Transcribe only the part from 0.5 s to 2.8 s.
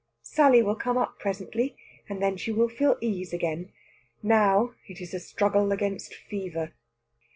will come up presently, and then she will